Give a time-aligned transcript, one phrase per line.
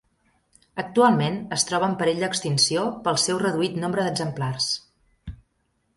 [0.83, 4.71] Actualment es troba en perill d'extinció pel seu reduït nombre d'exemplars.